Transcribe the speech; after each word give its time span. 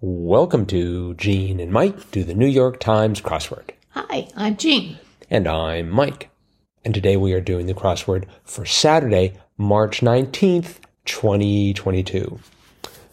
Welcome 0.00 0.66
to 0.66 1.14
Gene 1.14 1.58
and 1.58 1.72
Mike 1.72 2.12
do 2.12 2.22
the 2.22 2.34
New 2.34 2.46
York 2.46 2.78
Times 2.78 3.20
crossword. 3.20 3.70
Hi, 3.90 4.28
I'm 4.36 4.56
Gene. 4.56 4.96
And 5.28 5.48
I'm 5.48 5.90
Mike. 5.90 6.30
And 6.84 6.94
today 6.94 7.16
we 7.16 7.32
are 7.32 7.40
doing 7.40 7.66
the 7.66 7.74
crossword 7.74 8.26
for 8.44 8.64
Saturday, 8.64 9.34
March 9.56 10.00
19th, 10.00 10.76
2022. 11.04 12.38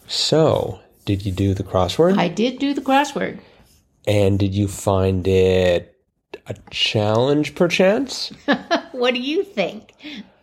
So, 0.06 0.78
did 1.04 1.26
you 1.26 1.32
do 1.32 1.54
the 1.54 1.64
crossword? 1.64 2.18
I 2.18 2.28
did 2.28 2.60
do 2.60 2.72
the 2.72 2.80
crossword. 2.80 3.40
and 4.06 4.38
did 4.38 4.54
you 4.54 4.68
find 4.68 5.26
it 5.26 5.92
a 6.46 6.54
challenge 6.70 7.56
perchance? 7.56 8.30
what 8.92 9.12
do 9.12 9.20
you 9.20 9.42
think? 9.42 9.92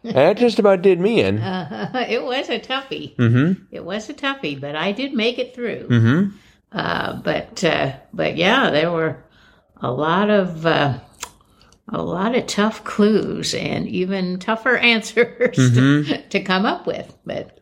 That 0.04 0.38
just 0.38 0.60
about 0.60 0.82
did 0.82 1.00
me 1.00 1.22
in. 1.22 1.40
Uh, 1.40 1.92
it 2.10 2.24
was 2.24 2.50
a 2.50 2.60
toughie. 2.60 3.16
Mm-hmm. 3.16 3.64
It 3.72 3.84
was 3.84 4.10
a 4.10 4.14
toughie, 4.14 4.60
but 4.60 4.76
I 4.76 4.92
did 4.92 5.14
make 5.14 5.40
it 5.40 5.56
through. 5.56 5.88
Mm-hmm. 5.88 6.38
Uh, 6.72 7.22
but 7.22 7.64
uh, 7.64 7.94
but 8.14 8.36
yeah, 8.36 8.70
there 8.71 8.92
were 8.92 9.24
a 9.78 9.92
lot 9.92 10.30
of 10.30 10.66
uh, 10.66 11.00
a 11.88 12.02
lot 12.02 12.36
of 12.36 12.47
tough 12.47 12.84
clues 12.84 13.54
and 13.54 13.88
even 13.88 14.39
tougher 14.39 14.75
answers 14.78 15.56
to, 15.56 16.22
to 16.30 16.42
come 16.42 16.66
up 16.66 16.88
with. 16.88 17.16
But 17.25 17.60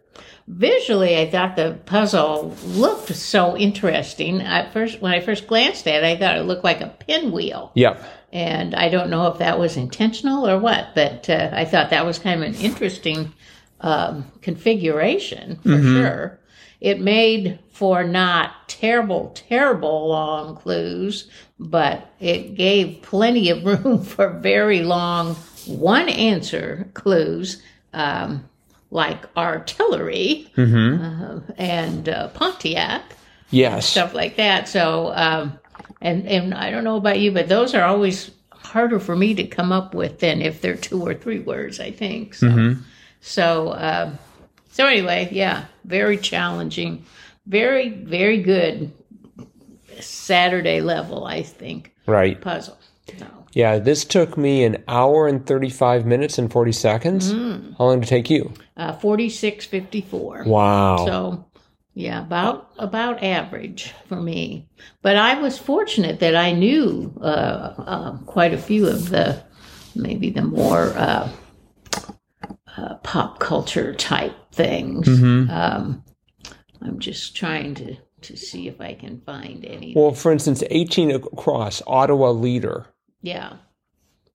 visually, 0.47 1.17
I 1.17 1.29
thought 1.29 1.55
the 1.55 1.79
puzzle 1.85 2.55
looked 2.65 3.15
so 3.15 3.57
interesting. 3.57 4.41
At 4.41 4.73
first, 4.73 5.01
when 5.01 5.13
I 5.13 5.19
first 5.19 5.47
glanced 5.47 5.87
at 5.87 6.03
it, 6.03 6.05
I 6.05 6.17
thought 6.17 6.37
it 6.37 6.43
looked 6.43 6.63
like 6.63 6.81
a 6.81 6.95
pinwheel. 7.07 7.71
Yep. 7.75 8.03
And 8.33 8.75
I 8.75 8.89
don't 8.89 9.09
know 9.09 9.27
if 9.27 9.39
that 9.39 9.59
was 9.59 9.77
intentional 9.77 10.47
or 10.47 10.57
what, 10.57 10.89
but 10.95 11.29
uh, 11.29 11.49
I 11.51 11.65
thought 11.65 11.89
that 11.89 12.05
was 12.05 12.19
kind 12.19 12.41
of 12.41 12.49
an 12.49 12.55
interesting 12.61 13.33
um, 13.81 14.31
configuration 14.41 15.59
for 15.63 15.81
sure. 15.81 16.39
It 16.79 16.99
made 16.99 17.59
for 17.71 18.03
not 18.03 18.67
terrible, 18.67 19.31
terrible 19.35 20.07
long 20.09 20.55
clues, 20.55 21.29
but 21.59 22.09
it 22.19 22.55
gave 22.55 23.01
plenty 23.03 23.49
of 23.49 23.63
room 23.63 24.03
for 24.03 24.29
very 24.29 24.81
long 24.81 25.35
one 25.67 26.09
answer 26.09 26.89
clues, 26.93 27.61
um, 27.93 28.49
like 28.91 29.25
artillery 29.37 30.51
uh, 30.57 31.39
and 31.57 32.07
uh, 32.09 32.27
Pontiac 32.29 33.03
Yes. 33.49 33.89
stuff 33.89 34.13
like 34.13 34.35
that. 34.37 34.67
So, 34.69 35.11
um, 35.13 35.59
and 36.01 36.27
and 36.27 36.53
I 36.53 36.71
don't 36.71 36.83
know 36.83 36.97
about 36.97 37.19
you, 37.19 37.31
but 37.31 37.49
those 37.49 37.73
are 37.73 37.83
always 37.83 38.31
harder 38.51 38.99
for 38.99 39.15
me 39.15 39.33
to 39.35 39.43
come 39.45 39.71
up 39.73 39.93
with 39.93 40.19
than 40.19 40.41
if 40.41 40.61
they're 40.61 40.77
two 40.77 41.01
or 41.01 41.13
three 41.13 41.39
words. 41.39 41.79
I 41.79 41.91
think 41.91 42.33
so. 42.33 42.75
So, 43.19 43.73
um, 43.77 44.17
so 44.71 44.85
anyway, 44.87 45.27
yeah, 45.31 45.65
very 45.83 46.17
challenging, 46.17 47.05
very 47.45 47.89
very 47.89 48.41
good 48.41 48.91
Saturday 49.99 50.81
level. 50.81 51.25
I 51.25 51.43
think 51.43 51.93
Right. 52.05 52.39
puzzle. 52.39 52.77
So, 53.17 53.27
Yeah, 53.53 53.79
this 53.79 54.05
took 54.05 54.37
me 54.37 54.63
an 54.63 54.83
hour 54.87 55.27
and 55.27 55.45
35 55.45 56.05
minutes 56.05 56.37
and 56.37 56.51
40 56.51 56.71
seconds. 56.71 57.31
How 57.31 57.85
long 57.85 57.99
did 57.99 58.07
it 58.07 58.09
take 58.09 58.29
you? 58.29 58.53
uh, 58.77 58.93
forty 58.93 59.29
six 59.29 59.65
fifty 59.65 60.01
four. 60.01 60.43
Wow. 60.45 61.05
So, 61.05 61.45
yeah, 61.93 62.21
about 62.21 62.71
about 62.79 63.21
average 63.23 63.93
for 64.07 64.15
me. 64.19 64.67
But 65.01 65.17
I 65.17 65.39
was 65.41 65.57
fortunate 65.59 66.19
that 66.21 66.35
I 66.35 66.51
knew 66.53 67.13
uh, 67.21 67.73
uh, 67.77 68.17
quite 68.25 68.53
a 68.53 68.57
few 68.57 68.87
of 68.87 69.09
the 69.09 69.43
maybe 69.95 70.29
the 70.29 70.41
more 70.41 70.93
uh, 70.95 71.29
uh, 72.77 72.95
pop 73.03 73.39
culture 73.39 73.93
type 73.93 74.35
things. 74.51 75.07
Um, 75.07 76.03
I'm 76.81 76.99
just 76.99 77.35
trying 77.35 77.75
to 77.75 77.97
to 78.21 78.37
see 78.37 78.67
if 78.67 78.79
I 78.79 78.93
can 78.93 79.19
find 79.21 79.65
any. 79.65 79.93
well, 79.95 80.13
for 80.13 80.31
instance, 80.31 80.63
18 80.69 81.09
across, 81.11 81.81
Ottawa 81.87 82.29
leader. 82.29 82.85
Yeah, 83.21 83.57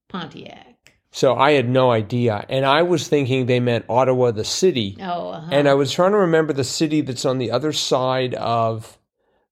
Pontiac. 0.09 0.77
So 1.11 1.35
I 1.35 1.53
had 1.53 1.67
no 1.67 1.91
idea. 1.91 2.45
And 2.51 2.67
I 2.67 2.83
was 2.83 3.09
thinking 3.09 3.47
they 3.47 3.59
meant 3.59 3.87
Ottawa, 3.89 4.33
the 4.33 4.45
city. 4.45 4.99
Oh, 5.01 5.31
uh-huh. 5.31 5.49
And 5.51 5.67
I 5.67 5.73
was 5.73 5.91
trying 5.91 6.13
to 6.13 6.19
remember 6.19 6.53
the 6.53 6.63
city 6.63 7.01
that's 7.01 7.25
on 7.25 7.39
the 7.39 7.51
other 7.51 7.73
side 7.73 8.35
of 8.35 8.99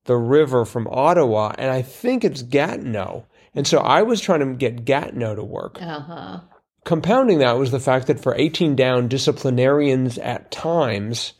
the 0.04 0.16
river 0.16 0.66
from 0.66 0.86
Ottawa. 0.90 1.54
And 1.56 1.70
I 1.70 1.80
think 1.80 2.22
it's 2.22 2.42
Gatineau. 2.42 3.26
And 3.54 3.66
so 3.66 3.78
I 3.78 4.02
was 4.02 4.20
trying 4.20 4.40
to 4.40 4.54
get 4.54 4.84
Gatineau 4.84 5.36
to 5.36 5.42
work. 5.42 5.80
uh 5.80 6.00
huh. 6.00 6.40
Compounding 6.84 7.38
that 7.38 7.56
was 7.56 7.70
the 7.70 7.80
fact 7.80 8.08
that 8.08 8.20
for 8.20 8.34
18 8.34 8.76
down 8.76 9.08
disciplinarians 9.08 10.18
at 10.18 10.50
times, 10.50 11.32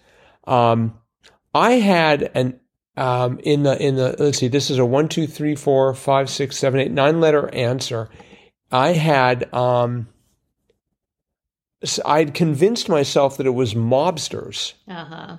um, 0.46 0.98
I 1.54 1.72
had 1.72 2.30
an 2.34 2.60
um, 2.96 3.38
in 3.40 3.62
the 3.64 3.80
in 3.84 3.96
the 3.96 4.14
let's 4.18 4.38
see, 4.38 4.48
this 4.48 4.70
is 4.70 4.78
a 4.78 4.84
one, 4.84 5.08
two, 5.08 5.26
three, 5.26 5.54
four, 5.56 5.92
five, 5.94 6.30
six, 6.30 6.56
seven, 6.56 6.80
eight, 6.80 6.92
nine 6.92 7.20
letter 7.20 7.52
answer. 7.54 8.08
I 8.70 8.92
had 8.92 9.52
um, 9.52 10.08
I'd 12.04 12.34
convinced 12.34 12.88
myself 12.88 13.36
that 13.36 13.46
it 13.46 13.50
was 13.54 13.74
mobsters. 13.74 14.74
Uh 14.88 15.04
huh. 15.04 15.36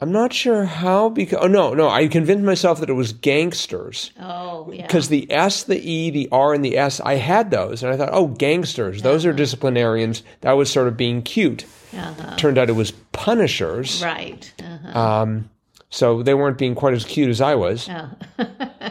I'm 0.00 0.10
not 0.10 0.32
sure 0.32 0.64
how 0.64 1.10
because 1.10 1.38
oh 1.42 1.46
no 1.46 1.74
no 1.74 1.88
I 1.88 2.08
convinced 2.08 2.42
myself 2.44 2.80
that 2.80 2.90
it 2.90 2.94
was 2.94 3.12
gangsters 3.12 4.10
Oh, 4.18 4.68
yeah. 4.72 4.82
because 4.82 5.08
the 5.08 5.30
S, 5.30 5.62
the 5.62 5.78
E, 5.80 6.10
the 6.10 6.28
R, 6.32 6.54
and 6.54 6.64
the 6.64 6.76
S, 6.76 6.98
I 7.00 7.14
had 7.14 7.52
those, 7.52 7.84
and 7.84 7.92
I 7.92 7.96
thought, 7.96 8.08
oh, 8.12 8.26
gangsters, 8.26 9.02
those 9.02 9.24
are 9.24 9.32
disciplinarians. 9.32 10.24
That 10.40 10.52
was 10.52 10.70
sort 10.70 10.88
of 10.88 10.96
being 10.96 11.22
cute. 11.22 11.66
uh-huh. 11.96 12.34
Turned 12.36 12.58
out 12.58 12.68
it 12.68 12.72
was 12.72 12.90
punishers. 13.12 14.02
right. 14.02 14.52
Uh-huh. 14.60 14.98
Um, 14.98 15.50
so 15.92 16.22
they 16.22 16.34
weren't 16.34 16.58
being 16.58 16.74
quite 16.74 16.94
as 16.94 17.04
cute 17.04 17.28
as 17.28 17.40
I 17.40 17.54
was. 17.54 17.88
Uh-huh. 17.88 18.88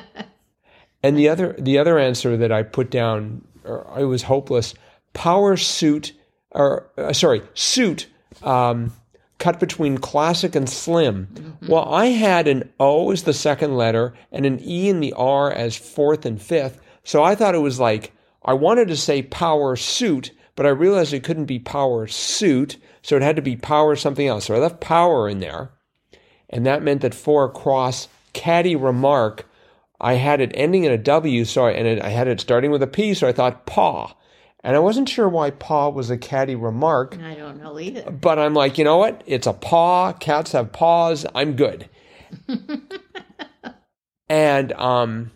And 1.04 1.18
the 1.18 1.30
other, 1.30 1.56
the 1.58 1.78
other 1.78 1.98
answer 1.98 2.38
that 2.38 2.52
I 2.52 2.64
put 2.64 2.92
down, 2.92 3.42
or 3.64 3.88
it 3.98 4.06
was 4.06 4.24
hopeless. 4.24 4.74
Power 5.14 5.58
suit, 5.58 6.14
or 6.52 6.90
uh, 6.98 7.12
sorry, 7.14 7.42
suit. 7.54 8.08
Um, 8.44 8.94
cut 9.40 9.60
between 9.60 9.98
classic 9.98 10.54
and 10.54 10.70
slim. 10.70 11.58
Well, 11.68 11.92
I 11.92 12.08
had 12.08 12.48
an 12.48 12.72
O 12.80 13.12
as 13.12 13.24
the 13.24 13.34
second 13.34 13.76
letter 13.76 14.14
and 14.32 14.46
an 14.46 14.60
E 14.62 14.90
and 14.90 15.02
the 15.02 15.14
R 15.14 15.52
as 15.52 15.76
fourth 15.76 16.26
and 16.26 16.40
fifth. 16.40 16.80
So 17.04 17.24
I 17.24 17.34
thought 17.34 17.56
it 17.56 17.60
was 17.60 17.80
like, 17.80 18.14
I 18.46 18.54
wanted 18.54 18.88
to 18.90 18.96
say 18.96 19.24
power 19.24 19.76
suit, 19.76 20.32
but 20.56 20.68
I 20.68 20.70
realized 20.70 21.14
it 21.14 21.24
couldn't 21.24 21.46
be 21.46 21.58
power 21.58 22.06
suit. 22.06 22.78
So 23.02 23.16
it 23.16 23.24
had 23.24 23.36
to 23.38 23.42
be 23.42 23.56
power 23.56 23.96
something 23.96 24.28
else. 24.28 24.46
So 24.46 24.54
I 24.54 24.60
left 24.60 24.80
power 24.80 25.28
in 25.28 25.40
there. 25.40 25.72
And 26.52 26.66
that 26.66 26.84
meant 26.84 27.02
that 27.02 27.16
for 27.16 27.46
across 27.46 28.08
catty 28.34 28.76
remark, 28.76 29.50
I 30.00 30.14
had 30.14 30.42
it 30.42 30.52
ending 30.54 30.84
in 30.84 30.92
a 30.92 30.98
W. 30.98 31.46
So 31.46 31.66
I, 31.66 31.72
and 31.72 31.88
it, 31.88 32.02
I 32.02 32.10
had 32.10 32.28
it 32.28 32.42
starting 32.42 32.72
with 32.72 32.84
a 32.84 32.88
P. 32.88 33.14
So 33.14 33.28
I 33.28 33.32
thought 33.32 33.66
paw. 33.66 34.14
And 34.64 34.76
I 34.76 34.80
wasn't 34.80 35.10
sure 35.10 35.28
why 35.28 35.50
paw 35.52 35.90
was 35.90 36.10
a 36.10 36.18
catty 36.18 36.56
remark. 36.56 37.18
I 37.20 37.34
don't 37.34 37.62
know 37.62 37.80
either. 37.80 38.12
But 38.12 38.38
I'm 38.38 38.54
like, 38.54 38.78
you 38.78 38.84
know 38.84 38.98
what? 38.98 39.24
It's 39.26 39.48
a 39.48 39.54
paw. 39.54 40.14
Cats 40.14 40.52
have 40.52 40.72
paws. 40.72 41.26
I'm 41.34 41.56
good. 41.56 41.90
and 44.30 44.72
um, 44.74 45.32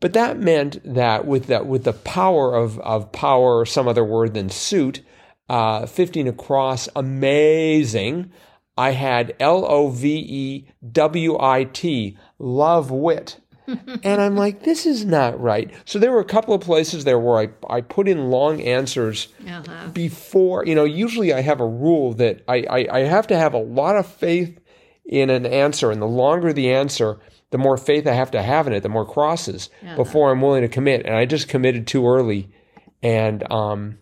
but 0.00 0.12
that 0.12 0.38
meant 0.38 0.80
that 0.84 1.26
with 1.26 1.46
that 1.46 1.66
with 1.66 1.84
the 1.84 1.92
power 1.92 2.54
of 2.54 2.78
of 2.80 3.10
power 3.10 3.60
or 3.60 3.66
some 3.66 3.88
other 3.88 4.04
word 4.04 4.34
than 4.34 4.50
suit, 4.50 5.00
uh, 5.48 5.86
15 5.86 6.28
across, 6.28 6.88
amazing. 6.94 8.30
I 8.78 8.90
had 8.92 9.34
L 9.40 9.64
O 9.66 9.88
V 9.88 10.08
E 10.16 10.68
W 10.92 11.36
I 11.40 11.64
T, 11.64 12.16
love 12.38 12.90
wit. 12.90 13.40
and 13.66 14.22
I'm 14.22 14.34
like, 14.34 14.62
this 14.62 14.86
is 14.86 15.04
not 15.04 15.38
right. 15.38 15.70
So 15.84 15.98
there 15.98 16.10
were 16.12 16.20
a 16.20 16.24
couple 16.24 16.54
of 16.54 16.62
places 16.62 17.04
there 17.04 17.18
where 17.18 17.38
I, 17.38 17.48
I 17.76 17.80
put 17.82 18.08
in 18.08 18.30
long 18.30 18.62
answers 18.62 19.28
Uh-huh. 19.46 19.88
before 19.88 20.64
you 20.64 20.74
know 20.74 20.84
usually 20.84 21.32
i 21.34 21.40
have 21.42 21.60
a 21.60 21.66
rule 21.66 22.12
that 22.14 22.42
I, 22.48 22.64
I 22.70 22.86
i 22.92 23.00
have 23.00 23.26
to 23.28 23.36
have 23.36 23.52
a 23.54 23.58
lot 23.58 23.96
of 23.96 24.06
faith 24.06 24.58
in 25.04 25.28
an 25.30 25.44
answer 25.46 25.90
and 25.90 26.00
the 26.00 26.06
longer 26.06 26.52
the 26.52 26.70
answer 26.72 27.18
the 27.50 27.58
more 27.58 27.76
faith 27.76 28.06
i 28.06 28.12
have 28.12 28.30
to 28.32 28.42
have 28.42 28.66
in 28.66 28.72
it 28.74 28.82
the 28.82 28.88
more 28.88 29.06
crosses 29.06 29.68
before 29.96 30.30
i'm 30.30 30.40
willing 30.40 30.62
to 30.62 30.68
commit 30.68 31.04
and 31.06 31.14
i 31.16 31.24
just 31.26 31.48
committed 31.48 31.86
too 31.86 32.06
early 32.06 32.48
and 33.02 33.42
um 33.50 33.98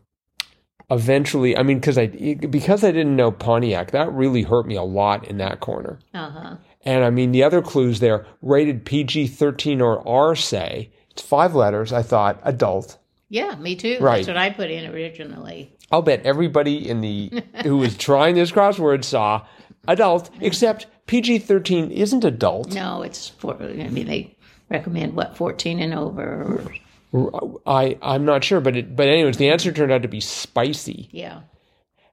eventually 0.91 1.57
i 1.57 1.63
mean 1.63 1.79
because 1.79 1.99
i 1.99 2.07
because 2.07 2.85
i 2.85 2.93
didn't 2.93 3.17
know 3.17 3.31
pontiac 3.33 3.91
that 3.91 4.13
really 4.13 4.43
hurt 4.43 4.67
me 4.67 4.77
a 4.77 4.83
lot 4.83 5.27
in 5.27 5.39
that 5.39 5.59
corner 5.61 5.99
Uh-huh. 6.15 6.57
and 6.85 7.05
i 7.05 7.11
mean 7.11 7.33
the 7.33 7.43
other 7.43 7.61
clues 7.61 7.99
there 8.01 8.25
rated 8.41 8.85
pg-13 8.85 9.81
or 9.81 10.07
r 10.09 10.37
say 10.37 10.91
it's 11.11 11.23
five 11.23 11.55
letters 11.57 11.93
i 11.93 12.03
thought 12.03 12.39
adult 12.45 12.99
Yeah, 13.29 13.57
me 13.57 13.75
too. 13.75 13.99
Right. 14.01 14.19
That's 14.19 14.29
what 14.29 14.37
I 14.37 14.51
put 14.51 14.71
in 14.71 14.87
originally. 14.95 15.73
I'll 15.91 16.03
bet 16.03 16.25
everybody 16.25 16.89
in 16.89 17.01
the 17.01 17.43
who 17.65 17.79
was 17.79 17.97
trying 18.09 18.37
this 18.37 18.53
crossword 18.53 19.03
saw 19.03 19.43
adult, 19.89 20.31
except 20.41 20.87
PG 21.07 21.41
thirteen 21.41 21.91
isn't 21.91 22.25
adult. 22.25 22.73
No, 22.73 23.03
it's 23.03 23.29
for. 23.31 23.57
I 23.61 23.89
mean, 23.91 24.07
they 24.07 24.37
recommend 24.71 25.15
what 25.17 25.37
fourteen 25.37 25.81
and 25.81 25.93
over. 25.93 26.63
I 27.67 27.99
I'm 28.03 28.25
not 28.25 28.45
sure, 28.45 28.61
but 28.61 28.77
it, 28.77 28.97
but 28.97 29.09
anyways, 29.09 29.37
the 29.37 29.49
answer 29.49 29.73
turned 29.73 29.93
out 29.93 30.03
to 30.03 30.09
be 30.09 30.21
spicy. 30.21 31.09
yeah. 31.13 31.41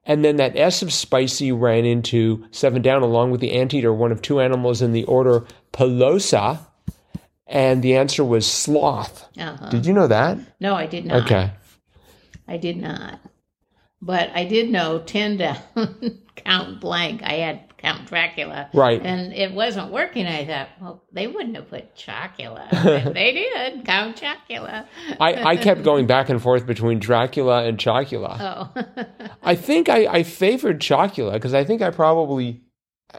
And 0.05 0.25
then 0.25 0.35
that 0.35 0.57
S 0.57 0.81
of 0.81 0.91
spicy 0.91 1.53
ran 1.53 1.85
into 1.85 2.45
seven 2.51 2.81
down 2.81 3.03
along 3.03 3.31
with 3.31 3.39
the 3.39 3.53
anteater, 3.53 3.93
one 3.93 4.11
of 4.11 4.21
two 4.21 4.41
animals 4.41 4.81
in 4.81 4.91
the 4.91 5.05
order 5.05 5.45
Pilosa. 5.71 6.59
And 7.47 7.81
the 7.81 7.95
answer 7.95 8.23
was 8.23 8.45
sloth. 8.49 9.29
Uh-huh. 9.37 9.69
Did 9.69 9.85
you 9.85 9.93
know 9.93 10.07
that? 10.07 10.37
No, 10.59 10.75
I 10.75 10.87
did 10.87 11.05
not. 11.05 11.23
Okay. 11.23 11.51
I 12.47 12.57
did 12.57 12.77
not. 12.77 13.19
But 14.01 14.31
I 14.33 14.43
did 14.43 14.69
know 14.69 14.99
10 14.99 15.37
down, 15.37 15.57
Count 16.35 16.81
Blank. 16.81 17.21
I 17.23 17.33
had 17.33 17.72
Count 17.83 18.07
Dracula. 18.07 18.69
Right. 18.73 19.01
And 19.03 19.33
it 19.33 19.51
wasn't 19.51 19.91
working. 19.91 20.25
I 20.25 20.45
thought, 20.45 20.69
well, 20.79 21.03
they 21.11 21.27
wouldn't 21.27 21.55
have 21.57 21.69
put 21.69 21.95
Chocula. 21.95 22.69
They 23.13 23.33
did, 23.33 23.85
Count 23.85 24.15
Chocula. 24.15 24.87
I, 25.19 25.43
I 25.43 25.57
kept 25.57 25.83
going 25.83 26.07
back 26.07 26.29
and 26.29 26.41
forth 26.41 26.65
between 26.65 26.99
Dracula 26.99 27.65
and 27.65 27.77
Chocula. 27.77 28.39
Oh, 28.43 29.05
I 29.43 29.55
think 29.55 29.89
I, 29.89 30.05
I 30.05 30.23
favored 30.23 30.79
Chocula 30.79 31.33
because 31.33 31.53
I 31.53 31.63
think 31.63 31.81
I 31.81 31.89
probably 31.89 32.61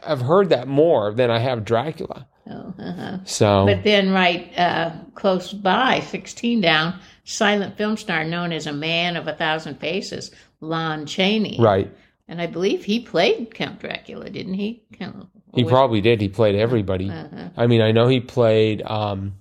have 0.03 0.21
heard 0.21 0.49
that 0.49 0.67
more 0.67 1.13
than 1.13 1.29
I 1.29 1.39
have 1.39 1.65
Dracula. 1.65 2.27
oh 2.49 2.73
uh-huh. 2.79 3.17
So 3.25 3.65
But 3.65 3.83
then, 3.83 4.11
right 4.11 4.51
uh, 4.57 4.91
close 5.13 5.51
by, 5.53 5.99
16 5.99 6.61
down, 6.61 6.99
silent 7.23 7.77
film 7.77 7.97
star 7.97 8.23
known 8.23 8.51
as 8.51 8.67
a 8.67 8.73
man 8.73 9.15
of 9.15 9.27
a 9.27 9.33
thousand 9.33 9.79
faces, 9.79 10.31
Lon 10.61 11.05
Chaney. 11.05 11.57
right, 11.59 11.91
And 12.27 12.41
I 12.41 12.47
believe 12.47 12.85
he 12.85 12.99
played 12.99 13.53
Count 13.53 13.79
Dracula, 13.79 14.29
didn't 14.29 14.55
he? 14.55 14.83
Count, 14.93 15.27
he 15.53 15.63
probably 15.63 16.01
did. 16.01 16.21
He 16.21 16.27
played 16.27 16.55
everybody. 16.55 17.09
Uh-huh. 17.09 17.49
I 17.55 17.67
mean, 17.67 17.81
I 17.81 17.91
know 17.91 18.07
he 18.07 18.19
played 18.19 18.81
um, 18.83 19.35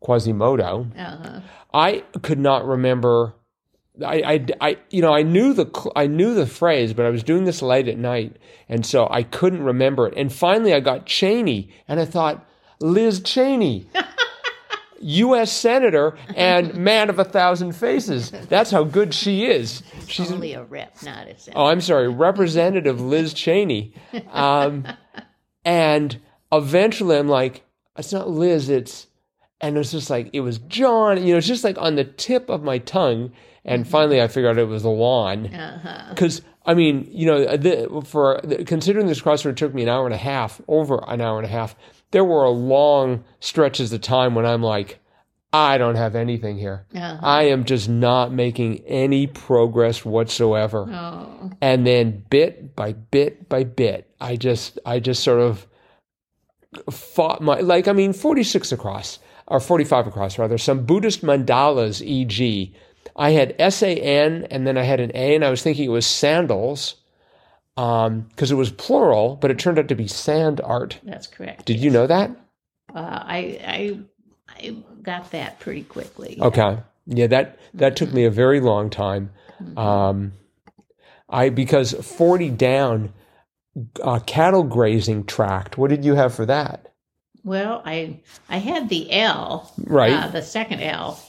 Quasimodo. 0.00 0.86
Uh-huh. 0.96 1.40
I 1.72 2.04
could 2.22 2.38
not 2.38 2.66
remember. 2.66 3.34
I, 4.04 4.22
I, 4.22 4.46
I, 4.60 4.78
you 4.90 5.00
know, 5.02 5.14
I 5.14 5.22
knew 5.22 5.54
the 5.54 5.90
I 5.96 6.06
knew 6.06 6.34
the 6.34 6.46
phrase, 6.46 6.92
but 6.92 7.06
I 7.06 7.10
was 7.10 7.22
doing 7.22 7.44
this 7.44 7.62
late 7.62 7.88
at 7.88 7.96
night, 7.96 8.36
and 8.68 8.84
so 8.84 9.08
I 9.10 9.22
couldn't 9.22 9.62
remember 9.62 10.06
it. 10.06 10.14
And 10.16 10.32
finally, 10.32 10.74
I 10.74 10.80
got 10.80 11.06
Cheney, 11.06 11.70
and 11.88 11.98
I 11.98 12.04
thought, 12.04 12.46
Liz 12.80 13.20
Cheney, 13.20 13.88
U.S. 15.00 15.52
senator 15.52 16.16
and 16.34 16.74
man 16.76 17.10
of 17.10 17.18
a 17.18 17.24
thousand 17.24 17.72
faces. 17.72 18.30
That's 18.48 18.70
how 18.70 18.84
good 18.84 19.14
she 19.14 19.46
is. 19.46 19.82
She's 20.06 20.32
Only 20.32 20.54
a 20.54 20.64
rep, 20.64 21.02
not 21.02 21.28
a 21.28 21.38
senator. 21.38 21.58
oh, 21.58 21.66
I'm 21.66 21.80
sorry, 21.80 22.08
Representative 22.08 23.00
Liz 23.00 23.34
Cheney. 23.34 23.94
Um, 24.30 24.86
and 25.64 26.20
eventually 26.52 27.16
I'm 27.16 27.28
like, 27.28 27.64
it's 27.98 28.12
not 28.12 28.28
Liz, 28.28 28.68
it's, 28.68 29.06
and 29.60 29.76
it 29.76 29.78
was 29.78 29.92
just 29.92 30.10
like, 30.10 30.30
it 30.32 30.40
was 30.40 30.58
John, 30.58 31.24
you 31.24 31.32
know, 31.32 31.38
it's 31.38 31.46
just 31.46 31.64
like 31.64 31.78
on 31.78 31.94
the 31.96 32.04
tip 32.04 32.48
of 32.48 32.62
my 32.62 32.78
tongue. 32.78 33.32
And 33.64 33.88
finally 33.88 34.22
I 34.22 34.28
figured 34.28 34.56
out 34.56 34.62
it 34.62 34.66
was 34.66 34.84
Lon. 34.84 35.52
Uh-huh. 35.52 36.10
Because, 36.10 36.42
I 36.64 36.74
mean, 36.74 37.08
you 37.10 37.26
know, 37.26 37.56
the, 37.56 38.02
for 38.06 38.40
considering 38.64 39.06
this 39.08 39.20
crossword 39.20 39.56
took 39.56 39.74
me 39.74 39.82
an 39.82 39.88
hour 39.88 40.04
and 40.04 40.14
a 40.14 40.18
half, 40.18 40.60
over 40.68 41.02
an 41.08 41.20
hour 41.20 41.38
and 41.38 41.46
a 41.46 41.50
half, 41.50 41.74
there 42.16 42.24
were 42.24 42.48
long 42.48 43.22
stretches 43.40 43.92
of 43.92 44.00
time 44.00 44.34
when 44.34 44.46
I'm 44.46 44.62
like, 44.62 45.00
I 45.52 45.76
don't 45.76 45.96
have 45.96 46.16
anything 46.16 46.56
here. 46.56 46.86
Uh-huh. 46.94 47.18
I 47.22 47.42
am 47.42 47.64
just 47.64 47.90
not 47.90 48.32
making 48.32 48.78
any 48.86 49.26
progress 49.26 50.02
whatsoever 50.02 50.88
Oh, 50.90 51.50
and 51.60 51.86
then 51.86 52.24
bit 52.30 52.74
by 52.74 52.94
bit 52.94 53.50
by 53.50 53.64
bit 53.64 54.10
i 54.18 54.34
just 54.34 54.78
i 54.86 54.98
just 54.98 55.22
sort 55.22 55.40
of 55.40 55.66
fought 56.90 57.42
my 57.42 57.60
like 57.60 57.86
i 57.86 57.92
mean 57.92 58.14
46 58.14 58.72
across 58.72 59.18
or 59.46 59.60
45 59.60 60.06
across 60.06 60.38
rather 60.38 60.56
some 60.56 60.86
buddhist 60.86 61.22
mandalas 61.22 62.00
eg 62.00 62.74
i 63.14 63.30
had 63.30 63.54
san 63.72 64.44
and 64.50 64.66
then 64.66 64.78
i 64.78 64.82
had 64.82 65.00
an 65.00 65.10
a 65.14 65.34
and 65.34 65.44
i 65.44 65.50
was 65.50 65.62
thinking 65.62 65.84
it 65.84 65.88
was 65.88 66.06
sandals 66.06 66.96
um 67.76 68.20
because 68.30 68.50
it 68.50 68.54
was 68.54 68.70
plural 68.70 69.36
but 69.36 69.50
it 69.50 69.58
turned 69.58 69.78
out 69.78 69.88
to 69.88 69.94
be 69.94 70.06
sand 70.08 70.60
art 70.62 70.98
that's 71.02 71.26
correct. 71.26 71.64
did 71.66 71.78
you 71.78 71.90
know 71.90 72.06
that 72.06 72.30
Uh, 72.94 72.98
I, 73.00 73.38
I, 73.66 73.98
I 74.48 74.76
got 75.02 75.30
that 75.32 75.58
pretty 75.60 75.82
quickly. 75.82 76.38
Okay. 76.40 76.78
Yeah, 77.06 77.26
that 77.26 77.58
that 77.74 77.94
took 77.96 78.12
me 78.12 78.24
a 78.24 78.30
very 78.30 78.60
long 78.60 78.90
time. 78.90 79.30
Um, 79.76 80.32
I 81.28 81.50
because 81.50 81.92
forty 81.92 82.48
down, 82.50 83.12
uh, 84.02 84.20
cattle 84.20 84.62
grazing 84.64 85.24
tract. 85.24 85.76
What 85.76 85.90
did 85.90 86.04
you 86.04 86.14
have 86.14 86.34
for 86.34 86.46
that? 86.46 86.92
Well, 87.44 87.82
I, 87.84 88.20
I 88.48 88.56
had 88.58 88.88
the 88.88 89.12
L, 89.12 89.72
Right. 89.84 90.12
uh, 90.12 90.28
the 90.28 90.42
second 90.42 90.80
L. 90.80 91.20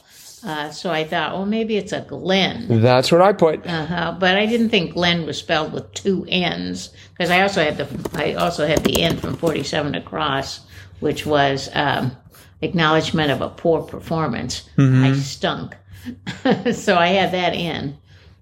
Uh, 0.44 0.70
so 0.70 0.90
I 0.90 1.04
thought, 1.04 1.32
well, 1.32 1.46
maybe 1.46 1.76
it's 1.76 1.92
a 1.92 2.00
Glen. 2.00 2.82
That's 2.82 3.10
what 3.10 3.20
I 3.20 3.32
put. 3.32 3.66
Uh-huh. 3.66 4.16
But 4.18 4.36
I 4.36 4.46
didn't 4.46 4.68
think 4.68 4.94
Glen 4.94 5.26
was 5.26 5.38
spelled 5.38 5.72
with 5.72 5.92
two 5.94 6.24
N's 6.28 6.90
because 7.12 7.30
I 7.30 7.42
also 7.42 7.62
had 7.64 7.76
the 7.76 8.10
I 8.14 8.34
also 8.34 8.66
had 8.66 8.84
the 8.84 9.02
N 9.02 9.16
from 9.16 9.36
forty 9.36 9.62
seven 9.62 9.94
across, 9.94 10.60
which 11.00 11.26
was 11.26 11.68
um, 11.74 12.16
acknowledgement 12.62 13.30
of 13.30 13.40
a 13.40 13.48
poor 13.48 13.82
performance. 13.82 14.68
I 15.04 15.12
stunk, 15.14 15.76
so 16.72 16.96
I 16.96 17.08
had 17.08 17.32
that 17.32 17.54
in. 17.54 17.98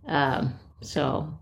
Um, 0.07 0.55
so, 0.83 1.33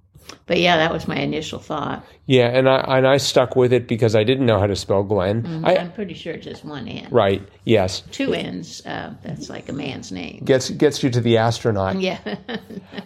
but 0.46 0.58
yeah, 0.58 0.76
that 0.78 0.92
was 0.92 1.06
my 1.08 1.16
initial 1.16 1.58
thought. 1.58 2.04
Yeah, 2.26 2.46
and 2.48 2.68
I 2.68 2.78
and 2.98 3.06
I 3.06 3.16
stuck 3.18 3.56
with 3.56 3.72
it 3.72 3.86
because 3.88 4.14
I 4.16 4.24
didn't 4.24 4.46
know 4.46 4.58
how 4.58 4.66
to 4.66 4.76
spell 4.76 5.02
Glenn. 5.02 5.62
I 5.64 5.76
I'm 5.76 5.92
pretty 5.92 6.14
sure 6.14 6.32
it's 6.34 6.44
just 6.44 6.64
one 6.64 6.88
N. 6.88 7.08
right. 7.10 7.42
Yes, 7.64 8.02
Two 8.10 8.32
N's. 8.34 8.84
Uh, 8.86 9.14
that's 9.22 9.48
like 9.48 9.68
a 9.68 9.72
man's 9.72 10.10
name. 10.12 10.42
gets 10.44 10.70
gets 10.70 11.02
you 11.02 11.10
to 11.10 11.20
the 11.20 11.36
astronaut. 11.38 12.00
Yeah. 12.00 12.18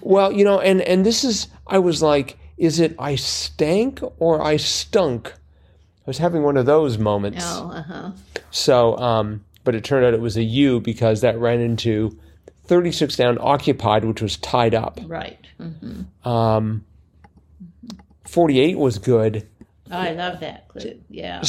Well, 0.01 0.33
you 0.33 0.45
know, 0.45 0.61
and 0.61 0.81
and 0.83 1.05
this 1.05 1.23
is 1.25 1.49
I 1.67 1.79
was 1.79 2.03
like, 2.03 2.39
is 2.57 2.81
it 2.81 2.95
I 2.99 3.17
stank 3.17 4.01
or 4.19 4.41
I 4.43 4.57
stunk? 4.57 5.33
I 5.35 6.07
was 6.07 6.19
having 6.19 6.43
one 6.43 6.57
of 6.57 6.65
those 6.67 6.97
moments. 6.99 7.45
oh, 7.47 7.71
uh 7.71 7.83
huh. 7.83 8.11
So, 8.51 8.97
um, 8.97 9.45
but 9.65 9.75
it 9.75 9.85
turned 9.85 10.07
out 10.07 10.15
it 10.15 10.21
was 10.21 10.37
a 10.39 10.43
U 10.43 10.81
because 10.81 11.21
that 11.21 11.39
ran 11.39 11.61
into 11.61 12.19
36 12.65 13.17
down 13.17 13.37
occupied, 13.41 14.05
which 14.07 14.23
was 14.23 14.37
tied 14.39 14.75
up. 14.75 14.99
Right. 15.07 15.39
hmm 15.59 16.03
Um, 16.27 16.85
48 18.29 18.79
was 18.79 18.99
good. 18.99 19.49
Oh, 19.91 19.97
I 19.97 20.11
love 20.13 20.41
that 20.41 20.69
clue. 20.69 21.01
Yeah. 21.09 21.43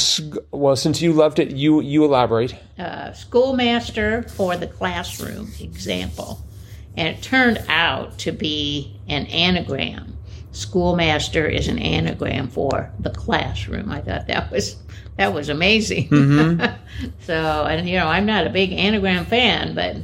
Well, 0.50 0.74
since 0.76 1.02
you 1.02 1.12
loved 1.12 1.38
it, 1.38 1.50
you 1.50 1.80
you 1.82 2.04
elaborate. 2.04 2.54
uh, 2.78 3.12
schoolmaster 3.12 4.22
for 4.22 4.56
the 4.56 4.66
classroom 4.66 5.50
example. 5.60 6.40
And 6.96 7.06
it 7.06 7.22
turned 7.22 7.62
out 7.68 8.18
to 8.20 8.32
be 8.32 8.98
an 9.08 9.26
anagram. 9.26 10.16
Schoolmaster 10.52 11.46
is 11.46 11.68
an 11.68 11.78
anagram 11.78 12.48
for 12.48 12.90
the 12.98 13.10
classroom. 13.10 13.90
I 13.92 14.00
thought 14.00 14.26
that 14.28 14.50
was 14.50 14.76
that 15.18 15.34
was 15.34 15.48
amazing. 15.50 16.08
so, 17.20 17.34
and 17.66 17.88
you 17.88 17.98
know, 17.98 18.06
I'm 18.06 18.26
not 18.26 18.46
a 18.46 18.50
big 18.50 18.72
anagram 18.72 19.26
fan, 19.26 19.74
but 19.74 19.96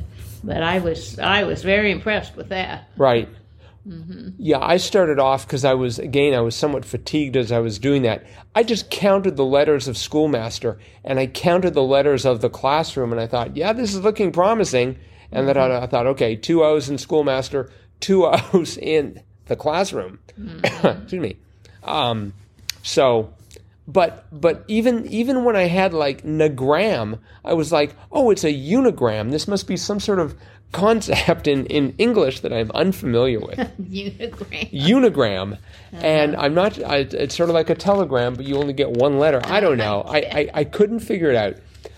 but 0.45 0.63
I 0.63 0.79
was 0.81 1.19
I 1.19 1.45
was 1.45 1.63
very 1.63 1.91
impressed 1.91 2.37
with 2.37 2.51
that. 2.51 2.89
Right. 2.97 3.29
Mm-hmm. 3.87 4.31
Yeah, 4.39 4.59
I 4.61 4.79
started 4.79 5.19
off 5.19 5.47
because 5.47 5.65
I 5.65 5.75
was, 5.75 5.99
again, 5.99 6.35
I 6.35 6.41
was 6.41 6.57
somewhat 6.57 6.85
fatigued 6.85 7.37
as 7.37 7.53
I 7.53 7.61
was 7.61 7.79
doing 7.79 8.03
that. 8.03 8.27
I 8.55 8.63
just 8.63 8.91
counted 8.91 9.37
the 9.37 9.45
letters 9.45 9.87
of 9.87 9.97
schoolmaster 9.97 10.79
and 11.05 11.21
I 11.21 11.27
counted 11.27 11.75
the 11.75 11.83
letters 11.83 12.25
of 12.25 12.41
the 12.41 12.51
classroom 12.51 13.13
and 13.13 13.21
I 13.21 13.27
thought, 13.27 13.57
yeah, 13.57 13.73
this 13.73 13.95
is 13.95 14.01
looking 14.01 14.33
promising. 14.33 14.99
And 15.31 15.47
then 15.47 15.57
mm-hmm. 15.57 15.73
I, 15.73 15.85
I 15.85 15.87
thought, 15.87 16.07
okay, 16.09 16.37
two 16.37 16.65
O's 16.65 16.89
in 16.89 16.99
schoolmaster, 16.99 17.71
two 18.01 18.27
O's 18.53 18.77
in 18.77 19.23
the 19.47 19.57
classroom. 19.57 20.19
Mm-hmm. 20.39 20.87
Excuse 21.03 21.23
me. 21.23 21.37
Um, 21.83 22.33
so, 22.83 23.33
but 23.89 24.27
but 24.33 24.65
even 24.67 25.07
even 25.07 25.45
when 25.45 25.55
I 25.55 25.65
had 25.65 25.95
like 25.95 26.23
nagram, 26.23 27.21
I 27.45 27.55
was 27.55 27.71
like, 27.71 27.95
oh, 28.11 28.31
it's 28.31 28.45
a 28.45 28.53
unigram. 28.53 29.31
This 29.31 29.47
must 29.47 29.69
be 29.69 29.77
some 29.77 30.01
sort 30.01 30.19
of 30.19 30.37
concept 30.77 31.49
in, 31.49 31.65
in 31.67 31.95
English 31.97 32.41
that 32.41 32.53
I'm 32.53 32.71
unfamiliar 32.73 33.41
with. 33.41 33.59
Unigram. 33.81 34.71
Unigram, 34.73 35.59
and 35.93 36.37
I'm 36.37 36.55
not. 36.55 36.83
I, 36.83 36.99
it's 36.99 37.35
sort 37.35 37.49
of 37.49 37.55
like 37.55 37.71
a 37.71 37.75
telegram, 37.75 38.35
but 38.35 38.45
you 38.45 38.57
only 38.57 38.75
get 38.75 38.91
one 38.91 39.19
letter. 39.19 39.41
I 39.45 39.61
don't 39.61 39.79
know. 39.79 40.03
I, 40.07 40.19
I, 40.19 40.51
I 40.55 40.65
couldn't 40.65 41.01
figure 41.01 41.31
it 41.31 41.37
out 41.37 41.55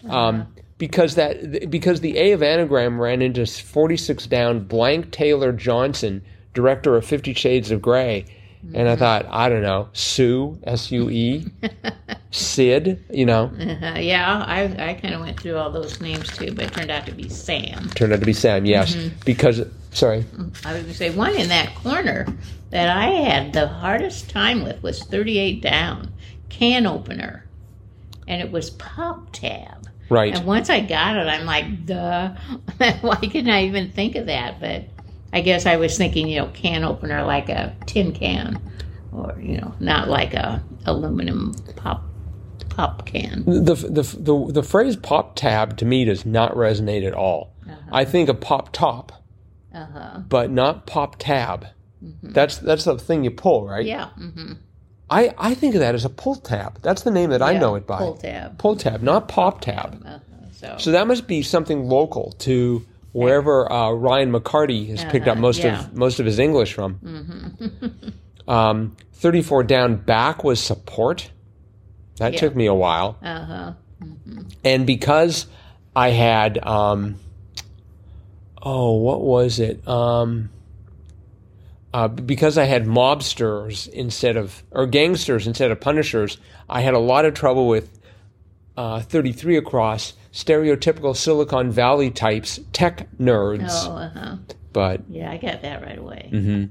um, 0.08 0.47
because 0.78 1.16
that 1.16 1.68
because 1.70 2.00
the 2.00 2.16
A 2.18 2.32
of 2.32 2.42
anagram 2.42 3.00
ran 3.00 3.20
into 3.20 3.44
46 3.47 4.26
down 4.28 4.61
blank 4.61 5.11
Taylor 5.11 5.52
Johnson, 5.52 6.23
director 6.54 6.97
of 6.97 7.04
Fifty 7.04 7.35
Shades 7.35 7.70
of 7.70 7.82
Grey. 7.82 8.26
And 8.75 8.88
I 8.88 8.97
thought, 8.97 9.27
I 9.31 9.49
don't 9.49 9.62
know, 9.62 9.88
Sue, 9.93 10.59
S 10.65 10.91
U 10.91 11.09
E, 11.11 11.47
Sid, 12.31 13.05
you 13.11 13.25
know, 13.25 13.50
Uh, 13.59 13.99
yeah, 13.99 14.45
I, 14.47 14.91
I 14.91 14.95
kind 14.95 15.15
of 15.15 15.21
went 15.21 15.41
through 15.41 15.57
all 15.57 15.71
those 15.71 16.00
names 16.00 16.29
too, 16.37 16.53
but 16.53 16.65
it 16.67 16.73
turned 16.73 16.91
out 16.91 17.07
to 17.07 17.12
be 17.12 17.29
Sam. 17.29 17.88
turned 17.91 18.12
out 18.12 18.21
to 18.21 18.27
be 18.27 18.33
Sam, 18.33 18.67
yes. 18.67 18.95
Because, 19.25 19.62
sorry, 19.93 20.25
I 20.65 20.73
was 20.73 20.83
going 20.83 20.85
to 20.87 20.95
say 20.95 21.11
one 21.11 21.35
in 21.37 21.49
that 21.49 21.75
corner 21.77 22.27
that 22.71 22.88
I 22.95 23.07
had 23.07 23.53
the 23.53 23.67
hardest 23.69 24.29
time 24.29 24.62
with 24.62 24.83
was 24.83 25.03
38 25.05 25.62
down 25.62 26.12
can 26.49 26.87
opener, 26.87 27.47
and 28.27 28.43
it 28.43 28.50
was 28.50 28.71
pop 28.71 29.33
tab. 29.33 29.88
right. 30.11 30.35
And 30.37 30.45
once 30.45 30.69
I 30.69 30.81
got 30.81 31.17
it, 31.17 31.27
I'm 31.27 31.47
like, 31.47 31.87
duh. 31.87 32.35
Why 33.00 33.17
couldn't 33.17 33.50
I 33.50 33.65
even 33.65 33.91
think 33.93 34.17
of 34.17 34.27
that? 34.27 34.61
But 34.61 34.85
I 35.32 35.40
guess 35.40 35.66
I 35.66 35.76
was 35.76 35.97
thinking, 35.99 36.28
you 36.28 36.40
know, 36.40 36.49
can 36.49 36.85
opener 36.85 37.23
like 37.25 37.49
a 37.49 37.75
tin 37.87 38.12
can. 38.12 38.61
or 39.12 39.38
you 39.40 39.58
know, 39.58 39.75
not 39.80 40.08
like 40.08 40.35
a 40.35 40.62
aluminum 40.87 41.54
pop 41.76 42.02
pop 42.70 43.04
can. 43.06 43.44
The, 43.44 43.75
the, 43.75 44.02
the, 44.02 44.52
the 44.52 44.62
phrase 44.62 44.97
pop 44.97 45.35
tab 45.37 45.76
to 45.78 45.85
me 45.85 46.04
does 46.04 46.25
not 46.25 46.54
resonate 46.54 47.06
at 47.06 47.14
all. 47.14 47.52
I 47.92 48.04
think 48.04 48.28
of 48.28 48.40
pop 48.40 48.73
top, 48.73 49.12
Uh 49.75 49.87
huh. 49.92 50.18
but 50.28 50.50
not 50.50 50.87
pop 50.87 51.16
tab. 51.18 51.66
That's 52.23 52.58
that's 52.58 52.85
the 52.85 52.97
thing 52.99 53.25
you 53.25 53.30
pull, 53.30 53.66
right? 53.66 53.85
Yeah. 53.85 54.11
Mm-hmm. 54.18 54.52
I, 55.11 55.35
I 55.38 55.54
think 55.54 55.75
of 55.75 55.80
that 55.80 55.94
as 55.94 56.04
a 56.04 56.11
pull 56.11 56.37
tab. 56.37 56.80
That's 56.82 57.02
the 57.02 57.11
name 57.11 57.30
that 57.30 57.40
I 57.42 57.56
know 57.58 57.75
it 57.76 57.87
by. 57.87 57.99
Pull 57.99 58.16
tab. 58.18 58.58
Pull 58.58 58.76
tab, 58.76 59.02
not 59.02 59.26
pop 59.28 59.61
tab. 59.62 60.02
Uh-huh. 60.04 60.18
So, 60.52 60.76
So 60.78 60.90
that 60.92 61.06
must 61.06 61.26
be 61.26 61.42
something 61.42 61.88
local 61.88 62.32
to 62.40 62.85
wherever 63.19 63.71
uh, 63.73 63.91
Ryan 63.93 64.33
McCarty 64.33 64.89
has 64.89 65.05
picked 65.05 65.27
up 65.29 65.33
Uh-huh, 65.33 65.41
most 65.41 65.59
yeah. 65.63 65.81
of 65.81 65.97
most 65.97 66.21
of 66.21 66.27
his 66.27 66.39
English 66.39 66.73
from. 66.75 66.99
um, 68.49 68.97
Thirty-four 69.15 69.65
down 69.65 69.97
back 69.97 70.45
was 70.45 70.61
support. 70.61 71.31
That 72.19 72.35
Yeah. 72.35 72.41
took 72.41 72.55
me 72.57 72.67
a 72.67 72.75
while, 72.75 73.17
uh 73.23 73.45
huh. 73.45 73.73
and 74.65 74.87
because 74.87 75.47
I 75.97 76.11
had, 76.11 76.59
um, 76.65 77.17
oh, 78.63 78.93
what 78.97 79.21
was 79.23 79.59
it? 79.61 79.87
Um, 79.89 80.51
uh, 81.95 82.09
because 82.09 82.59
I 82.59 82.65
had 82.65 82.85
mobsters 82.87 83.89
instead 83.89 84.37
of 84.37 84.63
or 84.71 84.87
gangsters 84.87 85.47
instead 85.47 85.71
of 85.71 85.81
punishers, 85.81 86.39
I 86.69 86.81
had 86.81 86.95
a 86.95 86.99
lot 86.99 87.25
of 87.25 87.35
trouble 87.35 87.67
with 87.69 87.99
uh, 88.77 89.01
33 89.01 89.57
across 89.57 90.13
stereotypical 90.42 91.16
Silicon 91.16 91.71
Valley 91.71 92.11
types, 92.11 92.61
tech 92.73 93.09
nerds. 93.18 93.68
Oh, 93.71 93.97
uh 93.97 94.11
huh. 94.11 94.37
But 94.73 95.02
Yeah, 95.09 95.30
I 95.33 95.37
got 95.37 95.62
that 95.62 95.83
right 95.83 95.99
away. 95.99 96.30
Mm-hmm. 96.33 96.64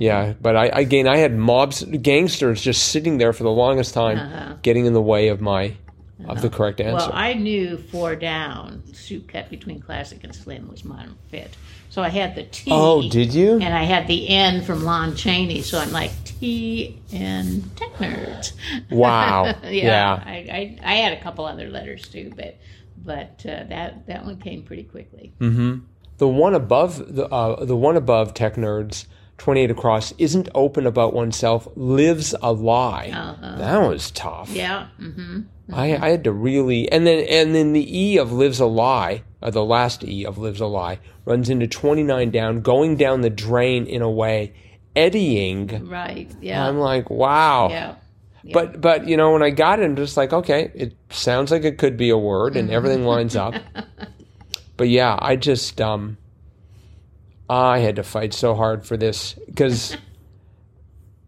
yeah, 0.00 0.32
but 0.40 0.56
I 0.56 0.66
again 0.66 1.06
I 1.06 1.18
had 1.18 1.36
mobs 1.36 1.84
gangsters 1.84 2.62
just 2.62 2.88
sitting 2.88 3.18
there 3.18 3.32
for 3.32 3.42
the 3.42 3.50
longest 3.50 3.92
time, 3.94 4.18
Uh-huh. 4.18 4.54
getting 4.62 4.86
in 4.86 4.94
the 4.94 5.02
way 5.02 5.28
of 5.28 5.40
my 5.40 5.76
of 6.26 6.40
the 6.40 6.48
correct 6.48 6.80
answer. 6.80 6.94
Well, 7.08 7.10
I 7.12 7.34
knew 7.34 7.76
four 7.76 8.14
down, 8.14 8.82
suit 8.94 9.26
cut 9.28 9.50
between 9.50 9.80
classic 9.80 10.22
and 10.22 10.32
slim 10.34 10.68
was 10.68 10.84
modern 10.84 11.16
fit. 11.30 11.56
So 11.90 12.00
I 12.00 12.08
had 12.10 12.36
the 12.36 12.44
T. 12.44 12.70
oh, 12.72 13.06
did 13.10 13.34
you? 13.34 13.54
And 13.54 13.74
I 13.74 13.82
had 13.82 14.06
the 14.06 14.28
N 14.30 14.62
from 14.62 14.84
Lon 14.84 15.14
Chaney, 15.16 15.60
so 15.62 15.78
I'm 15.78 15.90
like 15.90 16.12
T 16.24 16.96
and 17.12 17.76
tech 17.76 17.92
nerds. 17.94 18.52
Wow. 18.90 19.44
yeah, 19.64 19.70
yeah. 19.70 20.22
I, 20.24 20.32
I 20.32 20.78
I 20.92 20.94
had 20.94 21.12
a 21.18 21.20
couple 21.20 21.44
other 21.44 21.68
letters 21.68 22.08
too, 22.08 22.32
but 22.36 22.56
but 23.04 23.44
uh, 23.46 23.64
that 23.68 24.06
that 24.06 24.24
one 24.24 24.38
came 24.38 24.62
pretty 24.62 24.84
quickly. 24.84 25.32
Mm. 25.40 25.82
The 26.18 26.28
one 26.28 26.54
above 26.54 27.14
the 27.14 27.26
uh, 27.28 27.64
the 27.64 27.76
one 27.76 27.96
above 27.96 28.34
tech 28.34 28.54
nerds. 28.56 29.06
28 29.38 29.72
across 29.72 30.12
isn't 30.18 30.48
open 30.54 30.86
about 30.86 31.12
oneself 31.14 31.66
lives 31.74 32.32
a 32.42 32.52
lie 32.52 33.10
Uh-huh. 33.12 33.56
that 33.58 33.78
was 33.88 34.12
tough 34.12 34.50
Yeah. 34.50 34.86
Mm-hmm. 35.00 35.40
I, 35.72 35.96
I 35.96 36.10
had 36.10 36.22
to 36.24 36.32
really 36.32 36.88
and 36.92 37.04
then 37.06 37.26
and 37.28 37.52
then 37.52 37.72
the 37.72 37.98
E 38.00 38.18
of 38.18 38.30
lives 38.30 38.60
a 38.60 38.66
lie, 38.66 39.24
or 39.40 39.50
the 39.50 39.64
last 39.64 40.04
E 40.04 40.24
of 40.24 40.38
lives 40.38 40.60
a 40.60 40.66
lie, 40.66 41.00
runs 41.24 41.48
into 41.50 41.66
twenty 41.66 42.04
nine 42.04 42.30
down, 42.30 42.60
going 42.60 42.96
down 42.96 43.22
the 43.22 43.30
drain 43.30 43.86
in 43.86 44.00
a 44.02 44.10
way, 44.10 44.52
eddying. 44.94 45.88
Right. 45.88 46.30
Yeah. 46.40 46.68
I'm 46.68 46.78
like, 46.78 47.10
wow. 47.10 47.68
yeah. 47.70 47.94
But 48.50 48.80
but 48.80 49.06
you 49.06 49.16
know 49.16 49.32
when 49.32 49.42
I 49.42 49.50
got 49.50 49.78
it, 49.78 49.84
I'm 49.84 49.96
just 49.96 50.16
like, 50.16 50.32
okay, 50.32 50.72
it 50.74 50.96
sounds 51.10 51.50
like 51.50 51.64
it 51.64 51.78
could 51.78 51.96
be 51.96 52.10
a 52.10 52.18
word, 52.18 52.56
and 52.56 52.70
everything 52.70 53.04
lines 53.04 53.36
up. 53.36 53.54
But 54.76 54.88
yeah, 54.88 55.16
I 55.20 55.36
just 55.36 55.80
um, 55.80 56.16
I 57.48 57.78
had 57.78 57.96
to 57.96 58.02
fight 58.02 58.32
so 58.32 58.54
hard 58.54 58.84
for 58.84 58.96
this 58.96 59.34
because, 59.46 59.96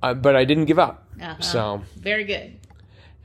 uh, 0.03 0.15
but 0.27 0.35
I 0.35 0.45
didn't 0.45 0.65
give 0.65 0.79
up. 0.79 1.07
Uh-huh. 1.21 1.41
So. 1.41 1.83
Very 1.97 2.25
good. 2.25 2.59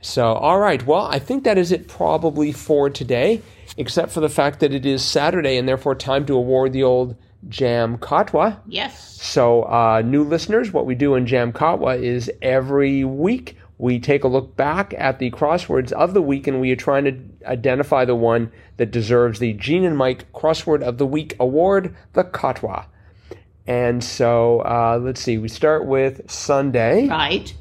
So, 0.02 0.34
all 0.34 0.58
right. 0.58 0.84
Well, 0.86 1.06
I 1.06 1.18
think 1.18 1.44
that 1.44 1.58
is 1.58 1.72
it 1.72 1.88
probably 1.88 2.52
for 2.52 2.88
today, 2.88 3.42
except 3.76 4.12
for 4.12 4.20
the 4.20 4.28
fact 4.28 4.60
that 4.60 4.72
it 4.72 4.86
is 4.86 5.04
Saturday 5.04 5.56
and 5.56 5.68
therefore 5.68 5.94
time 5.94 6.24
to 6.26 6.34
award 6.34 6.72
the 6.72 6.82
old 6.82 7.16
Jam 7.48 7.98
Katwa. 7.98 8.60
Yes. 8.66 9.20
So, 9.20 9.64
uh, 9.64 10.02
new 10.04 10.24
listeners, 10.24 10.72
what 10.72 10.86
we 10.86 10.94
do 10.94 11.14
in 11.16 11.26
Jam 11.26 11.52
Katwa 11.52 12.00
is 12.00 12.30
every 12.40 13.04
week 13.04 13.56
we 13.80 13.98
take 13.98 14.24
a 14.24 14.28
look 14.28 14.56
back 14.56 14.94
at 14.98 15.18
the 15.18 15.30
crosswords 15.30 15.90
of 15.92 16.12
the 16.12 16.20
week 16.20 16.46
and 16.46 16.60
we 16.60 16.70
are 16.70 16.76
trying 16.76 17.04
to 17.04 17.18
identify 17.46 18.04
the 18.04 18.14
one 18.14 18.52
that 18.76 18.90
deserves 18.90 19.38
the 19.38 19.54
Gene 19.54 19.84
and 19.84 19.96
Mike 19.96 20.30
Crossword 20.34 20.82
of 20.82 20.98
the 20.98 21.06
Week 21.06 21.34
award, 21.40 21.96
the 22.12 22.24
Katwa. 22.24 22.84
And 23.66 24.04
so, 24.04 24.60
uh, 24.60 25.00
let's 25.02 25.22
see, 25.22 25.38
we 25.38 25.48
start 25.48 25.86
with 25.86 26.30
Sunday. 26.30 27.08
Right. 27.08 27.54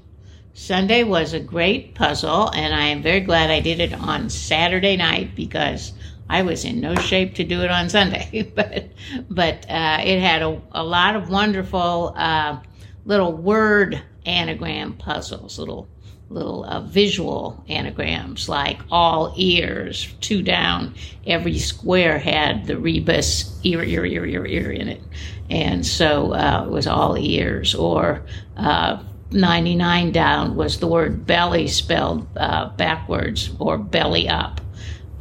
Sunday 0.54 1.06
was 1.06 1.34
a 1.34 1.40
great 1.40 1.96
puzzle, 1.96 2.50
and 2.50 2.76
I 2.76 2.88
am 2.88 3.02
very 3.02 3.22
glad 3.22 3.50
I 3.50 3.62
did 3.62 3.80
it 3.80 3.94
on 3.94 4.30
Saturday 4.30 4.98
night 4.98 5.36
because 5.36 5.94
I 6.30 6.42
was 6.42 6.66
in 6.66 6.82
no 6.82 6.96
shape 6.96 7.36
to 7.36 7.46
do 7.46 7.62
it 7.62 7.72
on 7.72 7.90
Sunday. 7.90 8.52
but 8.56 8.90
but 9.30 9.66
uh, 9.70 10.00
it 10.04 10.20
had 10.20 10.42
a, 10.42 10.62
a 10.74 10.84
lot 10.84 11.16
of 11.16 11.30
wonderful 11.30 12.14
uh, 12.18 12.60
little 13.06 13.32
word 13.32 14.02
anagram 14.26 14.94
puzzles, 14.94 15.58
little 15.58 15.88
little 16.30 16.64
uh, 16.66 16.82
visual 16.82 17.64
anagrams 17.70 18.48
like 18.48 18.80
all 18.92 19.34
ears, 19.36 20.14
two 20.22 20.44
down. 20.44 20.94
Every 21.26 21.58
square 21.58 22.20
had 22.20 22.68
the 22.68 22.78
rebus 22.78 23.60
ear, 23.64 23.84
ear, 23.84 24.06
ear, 24.06 24.26
ear, 24.26 24.46
ear 24.46 24.72
in 24.72 24.88
it. 24.90 25.02
And 25.50 25.86
so 25.86 26.34
uh, 26.34 26.66
it 26.66 26.72
was 26.72 26.86
all 26.86 27.18
ears. 27.18 27.74
Or 27.74 28.24
uh, 28.58 29.02
99 29.32 30.12
down 30.12 30.56
was 30.56 30.80
the 30.80 30.88
word 30.88 31.26
belly 31.26 31.68
spelled 31.68 32.28
uh, 32.38 32.70
backwards 32.70 33.52
or 33.60 33.78
belly 33.78 34.30
up. 34.30 34.62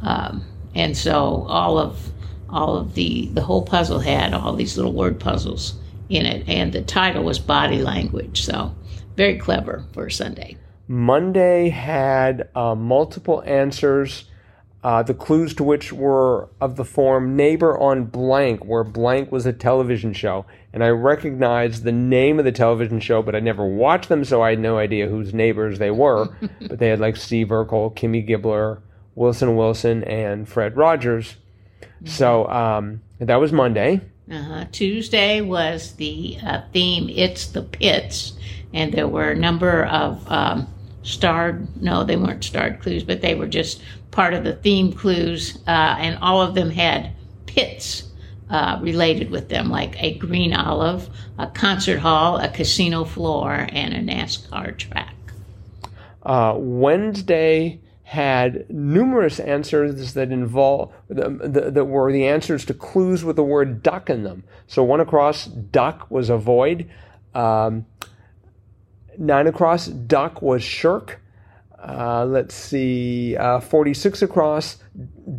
Um, 0.01 0.45
and 0.75 0.95
so 0.95 1.45
all 1.47 1.77
of 1.77 2.11
all 2.49 2.77
of 2.77 2.95
the 2.95 3.27
the 3.33 3.41
whole 3.41 3.63
puzzle 3.63 3.99
had 3.99 4.33
all 4.33 4.55
these 4.55 4.75
little 4.75 4.93
word 4.93 5.19
puzzles 5.19 5.75
in 6.09 6.25
it, 6.25 6.47
and 6.47 6.73
the 6.73 6.81
title 6.81 7.23
was 7.23 7.37
body 7.37 7.81
language. 7.81 8.43
So 8.43 8.73
very 9.15 9.37
clever 9.37 9.85
for 9.93 10.09
Sunday. 10.09 10.57
Monday 10.89 11.69
had 11.69 12.49
uh, 12.55 12.73
multiple 12.73 13.43
answers, 13.45 14.25
uh, 14.83 15.03
the 15.03 15.13
clues 15.13 15.53
to 15.53 15.63
which 15.63 15.93
were 15.93 16.49
of 16.59 16.77
the 16.77 16.83
form 16.83 17.35
neighbor 17.35 17.77
on 17.77 18.05
blank, 18.05 18.65
where 18.65 18.83
blank 18.83 19.31
was 19.31 19.45
a 19.45 19.53
television 19.53 20.13
show. 20.13 20.47
And 20.73 20.83
I 20.83 20.89
recognized 20.89 21.83
the 21.83 21.91
name 21.91 22.39
of 22.39 22.45
the 22.45 22.51
television 22.51 22.99
show, 22.99 23.21
but 23.21 23.35
I 23.35 23.39
never 23.39 23.67
watched 23.67 24.09
them, 24.09 24.25
so 24.25 24.41
I 24.41 24.49
had 24.49 24.59
no 24.59 24.79
idea 24.79 25.07
whose 25.07 25.31
neighbors 25.31 25.77
they 25.77 25.91
were. 25.91 26.35
but 26.67 26.79
they 26.79 26.87
had 26.87 26.99
like 26.99 27.17
Steve 27.17 27.49
Urkel, 27.49 27.95
Kimmy 27.95 28.27
Gibbler, 28.27 28.81
Wilson 29.13 29.55
Wilson, 29.55 30.03
and 30.05 30.49
Fred 30.49 30.75
Rogers. 30.75 31.35
So 32.05 32.47
um, 32.47 33.01
that 33.19 33.35
was 33.35 33.51
Monday. 33.51 34.01
Uh-huh. 34.31 34.65
Tuesday 34.71 35.41
was 35.41 35.93
the 35.97 36.39
uh, 36.43 36.61
theme. 36.73 37.09
It's 37.09 37.47
the 37.47 37.61
pits, 37.61 38.33
and 38.73 38.91
there 38.91 39.07
were 39.07 39.29
a 39.29 39.35
number 39.35 39.85
of 39.85 40.25
um, 40.31 40.67
starred. 41.09 41.81
No, 41.81 42.03
they 42.03 42.15
weren't 42.15 42.43
starred 42.43 42.79
clues, 42.79 43.03
but 43.03 43.21
they 43.21 43.35
were 43.35 43.47
just 43.47 43.81
part 44.11 44.33
of 44.33 44.43
the 44.43 44.53
theme 44.53 44.93
clues, 44.93 45.57
uh, 45.67 45.95
and 45.99 46.17
all 46.21 46.41
of 46.41 46.55
them 46.55 46.69
had 46.69 47.11
pits 47.45 48.03
uh, 48.49 48.79
related 48.81 49.29
with 49.29 49.49
them, 49.49 49.69
like 49.69 50.01
a 50.01 50.17
green 50.17 50.53
olive, 50.53 51.09
a 51.37 51.47
concert 51.47 51.99
hall, 51.99 52.37
a 52.37 52.49
casino 52.49 53.03
floor, 53.03 53.67
and 53.71 53.93
a 53.93 54.13
NASCAR 54.13 54.77
track. 54.77 55.15
Uh, 56.23 56.55
Wednesday 56.57 57.79
had 58.03 58.67
numerous 58.71 59.39
answers 59.39 60.15
that 60.15 60.31
involve 60.31 60.91
that, 61.09 61.85
were 61.85 62.11
the 62.11 62.25
answers 62.25 62.65
to 62.65 62.73
clues 62.73 63.23
with 63.23 63.35
the 63.35 63.43
word 63.43 63.83
duck 63.83 64.09
in 64.09 64.23
them. 64.23 64.43
So 64.65 64.83
one 64.83 64.99
across 64.99 65.45
duck 65.45 66.09
was 66.09 66.31
avoid. 66.31 66.89
Um, 67.35 67.85
nine 69.19 69.47
across 69.47 69.87
duck 69.87 70.41
was 70.41 70.63
shirk. 70.63 71.21
Uh, 71.81 72.25
let's 72.25 72.55
see, 72.55 73.37
uh, 73.37 73.59
46 73.59 74.21
across 74.21 74.77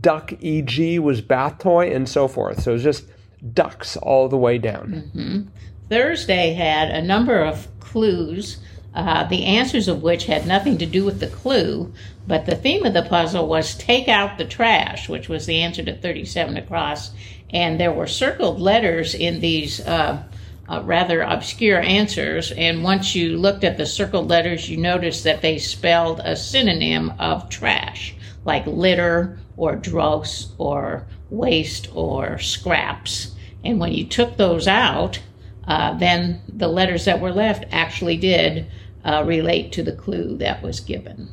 duck 0.00 0.32
EG 0.42 0.98
was 0.98 1.20
bath 1.20 1.58
toy 1.58 1.92
and 1.94 2.08
so 2.08 2.28
forth. 2.28 2.62
So 2.62 2.74
it's 2.74 2.82
just 2.82 3.04
ducks 3.52 3.96
all 3.96 4.28
the 4.28 4.38
way 4.38 4.58
down. 4.58 5.50
Thursday 5.90 6.54
had 6.54 6.90
a 6.90 7.02
number 7.02 7.42
of 7.42 7.68
clues, 7.80 8.58
uh, 8.94 9.24
the 9.24 9.44
answers 9.44 9.88
of 9.88 10.02
which 10.02 10.26
had 10.26 10.46
nothing 10.46 10.78
to 10.78 10.86
do 10.86 11.04
with 11.04 11.20
the 11.20 11.26
clue, 11.26 11.92
but 12.26 12.46
the 12.46 12.56
theme 12.56 12.86
of 12.86 12.94
the 12.94 13.02
puzzle 13.02 13.46
was 13.46 13.74
take 13.74 14.08
out 14.08 14.38
the 14.38 14.44
trash, 14.44 15.08
which 15.08 15.28
was 15.28 15.46
the 15.46 15.60
answer 15.60 15.82
to 15.82 15.96
37 15.96 16.56
across. 16.56 17.10
And 17.50 17.80
there 17.80 17.92
were 17.92 18.06
circled 18.06 18.60
letters 18.60 19.14
in 19.14 19.40
these 19.40 19.80
uh, 19.80 20.22
uh, 20.70 20.80
rather 20.84 21.22
obscure 21.22 21.80
answers. 21.80 22.52
And 22.52 22.84
once 22.84 23.14
you 23.14 23.36
looked 23.36 23.64
at 23.64 23.76
the 23.76 23.86
circled 23.86 24.28
letters, 24.28 24.70
you 24.70 24.76
noticed 24.76 25.24
that 25.24 25.42
they 25.42 25.58
spelled 25.58 26.20
a 26.20 26.36
synonym 26.36 27.12
of 27.18 27.48
trash, 27.48 28.14
like 28.44 28.66
litter 28.66 29.38
or 29.56 29.74
dross 29.74 30.52
or 30.58 31.06
waste 31.28 31.88
or 31.92 32.38
scraps. 32.38 33.34
And 33.64 33.80
when 33.80 33.92
you 33.92 34.06
took 34.06 34.36
those 34.36 34.68
out, 34.68 35.20
uh, 35.66 35.94
then 35.98 36.40
the 36.48 36.68
letters 36.68 37.04
that 37.04 37.20
were 37.20 37.32
left 37.32 37.64
actually 37.72 38.16
did 38.16 38.66
uh, 39.04 39.24
relate 39.26 39.72
to 39.72 39.82
the 39.82 39.92
clue 39.92 40.36
that 40.38 40.62
was 40.62 40.80
given. 40.80 41.28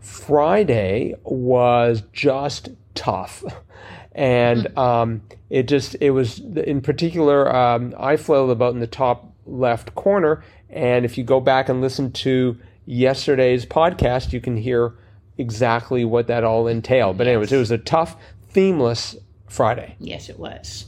Friday 0.00 1.14
was 1.24 2.02
just 2.12 2.70
tough. 2.94 3.42
And 4.14 4.76
um, 4.78 5.22
it 5.50 5.64
just, 5.64 5.96
it 6.00 6.10
was 6.10 6.38
in 6.38 6.80
particular, 6.80 7.54
um, 7.54 7.94
I 7.98 8.16
flailed 8.16 8.50
about 8.50 8.74
in 8.74 8.80
the 8.80 8.86
top 8.86 9.34
left 9.44 9.94
corner. 9.94 10.44
And 10.70 11.04
if 11.04 11.18
you 11.18 11.24
go 11.24 11.40
back 11.40 11.68
and 11.68 11.80
listen 11.80 12.12
to 12.12 12.56
yesterday's 12.86 13.66
podcast, 13.66 14.32
you 14.32 14.40
can 14.40 14.56
hear 14.56 14.94
exactly 15.36 16.04
what 16.04 16.28
that 16.28 16.44
all 16.44 16.68
entailed. 16.68 17.18
But, 17.18 17.26
anyways, 17.26 17.52
it 17.52 17.58
was 17.58 17.70
a 17.70 17.78
tough, 17.78 18.16
themeless 18.50 19.16
Friday. 19.48 19.96
Yes, 19.98 20.28
it 20.28 20.38
was. 20.38 20.86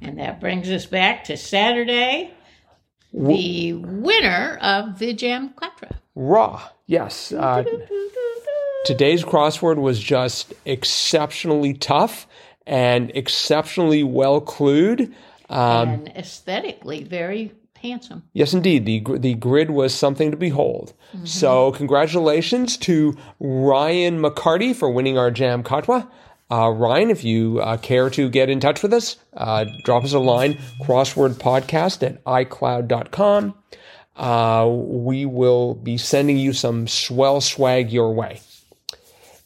And 0.00 0.18
that 0.18 0.40
brings 0.40 0.70
us 0.70 0.86
back 0.86 1.24
to 1.24 1.36
Saturday, 1.36 2.32
the 3.12 3.72
winner 3.74 4.58
of 4.60 4.98
the 4.98 5.12
Jam 5.12 5.54
Katwa. 5.56 5.96
Raw, 6.14 6.62
yes. 6.86 7.32
Uh, 7.32 7.64
today's 8.84 9.24
crossword 9.24 9.76
was 9.76 10.00
just 10.00 10.52
exceptionally 10.64 11.74
tough 11.74 12.26
and 12.66 13.10
exceptionally 13.14 14.02
well 14.02 14.40
clued. 14.40 15.12
Um, 15.48 15.88
and 15.88 16.08
aesthetically 16.16 17.04
very 17.04 17.52
handsome. 17.80 18.22
Yes, 18.32 18.54
indeed. 18.54 18.86
The, 18.86 19.18
the 19.18 19.34
grid 19.34 19.70
was 19.70 19.94
something 19.94 20.30
to 20.30 20.36
behold. 20.36 20.94
So, 21.24 21.72
congratulations 21.72 22.78
to 22.78 23.14
Ryan 23.38 24.18
McCarty 24.18 24.74
for 24.74 24.90
winning 24.90 25.18
our 25.18 25.30
Jam 25.30 25.62
Katwa. 25.62 26.08
Uh, 26.50 26.70
Ryan, 26.70 27.10
if 27.10 27.22
you 27.22 27.60
uh, 27.60 27.76
care 27.76 28.08
to 28.10 28.30
get 28.30 28.48
in 28.48 28.60
touch 28.60 28.82
with 28.82 28.92
us, 28.94 29.16
uh, 29.36 29.66
drop 29.84 30.04
us 30.04 30.12
a 30.12 30.18
line, 30.18 30.58
crosswordpodcast 30.82 32.02
at 32.02 32.24
iCloud.com. 32.24 33.54
Uh, 34.16 34.68
we 34.70 35.26
will 35.26 35.74
be 35.74 35.96
sending 35.98 36.38
you 36.38 36.52
some 36.52 36.86
swell 36.86 37.40
swag 37.40 37.90
your 37.90 38.12
way. 38.14 38.40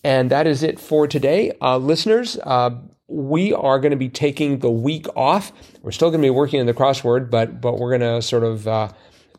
And 0.03 0.31
that 0.31 0.47
is 0.47 0.63
it 0.63 0.79
for 0.79 1.07
today. 1.07 1.53
Uh, 1.61 1.79
listeners, 1.79 2.39
uh, 2.43 2.71
we 3.09 3.53
are 3.53 3.79
going 3.79 3.91
to 3.91 3.97
be 3.97 4.09
taking 4.09 4.59
the 4.59 4.71
week 4.71 5.07
off. 5.15 5.53
We're 5.83 5.93
still 5.93 6.11
going 6.11 6.21
to 6.21 6.27
be 6.27 6.31
working 6.31 6.61
on 6.61 6.67
the 6.67 6.75
crossword, 6.75 7.31
but 7.31 7.61
but 7.61 7.79
we're 7.79 7.97
going 7.97 8.13
to 8.15 8.23
sort 8.23 8.45
of 8.45 8.67
uh, 8.67 8.89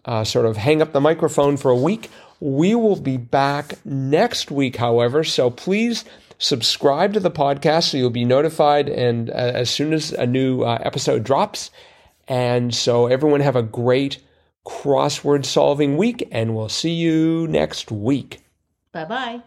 uh, 0.05 0.23
sort 0.23 0.45
of 0.45 0.57
hang 0.57 0.81
up 0.81 0.93
the 0.93 1.01
microphone 1.01 1.57
for 1.57 1.71
a 1.71 1.75
week. 1.75 2.09
We 2.39 2.75
will 2.75 2.95
be 2.95 3.17
back 3.17 3.73
next 3.83 4.51
week, 4.51 4.75
however. 4.75 5.23
So 5.23 5.49
please 5.49 6.05
subscribe 6.37 7.13
to 7.13 7.19
the 7.19 7.31
podcast 7.31 7.89
so 7.89 7.97
you'll 7.97 8.09
be 8.11 8.25
notified 8.25 8.87
and 8.89 9.29
uh, 9.31 9.33
as 9.33 9.69
soon 9.69 9.91
as 9.91 10.11
a 10.11 10.25
new 10.27 10.61
uh, 10.61 10.77
episode 10.83 11.23
drops. 11.23 11.71
And 12.27 12.75
so 12.75 13.07
everyone 13.07 13.39
have 13.39 13.55
a 13.55 13.63
great 13.63 14.19
crossword 14.65 15.45
solving 15.45 15.97
week, 15.97 16.27
and 16.31 16.55
we'll 16.55 16.69
see 16.69 16.91
you 16.91 17.47
next 17.47 17.89
week. 17.89 18.41
Bye 18.91 19.05
bye. 19.05 19.41